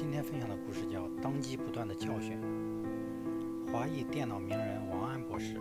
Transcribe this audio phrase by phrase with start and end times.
[0.00, 2.40] 今天分享的故事叫《当机不断的教训》。
[3.70, 5.56] 华裔电脑名人王安博士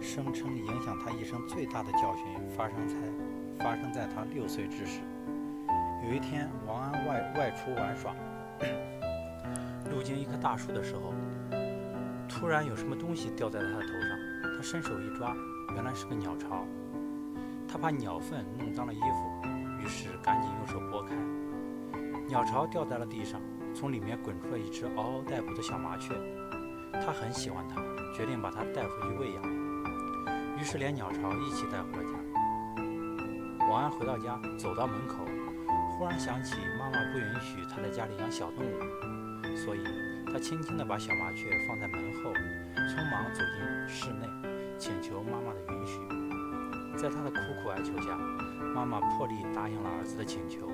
[0.00, 2.94] 声称，影响他一生最大的教训发生在
[3.62, 5.02] 发生在他六岁之时。
[6.02, 8.14] 有一天，王安外外出玩耍，
[9.92, 11.12] 路经一棵大树的时候，
[12.26, 14.18] 突然有什么东西掉在了他的头上。
[14.56, 15.36] 他伸手一抓，
[15.74, 16.66] 原来是个鸟巢。
[17.68, 19.46] 他怕鸟粪弄脏了衣服，
[19.78, 21.14] 于是赶紧用手拨开。
[22.26, 23.40] 鸟巢掉在了地上，
[23.74, 26.14] 从里面滚出了一只嗷嗷待哺的小麻雀。
[26.92, 27.80] 他很喜欢它，
[28.14, 29.42] 决定把它带回去喂养。
[30.58, 32.18] 于是连鸟巢一起带回了家。
[33.68, 35.24] 王安回到家，走到门口，
[35.92, 39.84] 忽然想起妈妈不允许他在家里养小动物，所以
[40.32, 42.32] 他轻轻地把小麻雀放在门后，
[42.88, 44.26] 匆忙走进室内，
[44.78, 46.00] 请求妈妈的允许。
[46.96, 48.16] 在他的苦苦哀求下，
[48.74, 50.68] 妈妈破例答应了儿子的请求。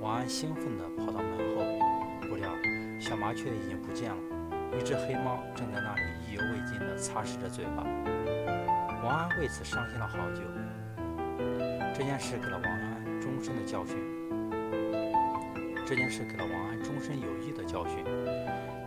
[0.00, 1.99] 王安兴奋地跑到门后，
[3.10, 4.16] 小麻雀已经不见了，
[4.78, 7.82] 一只黑猫正在那里意犹未尽地擦拭着嘴巴。
[9.02, 10.42] 王安为此伤心了好久。
[11.92, 13.96] 这件事给了王安终身的教训。
[15.84, 18.04] 这件事给了王安终身有益的教训。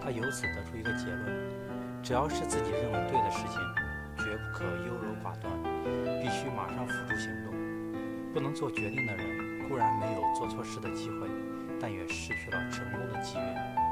[0.02, 3.60] 他由此得出一个结论：只要是自己认为对的事情，
[4.16, 5.52] 绝不可优柔寡断，
[6.22, 7.54] 必须马上付诸行动。
[8.34, 9.68] 不能做决定的人。
[9.68, 11.28] 固然没有做错事的机会，
[11.78, 13.83] 但也失去了成功的机遇。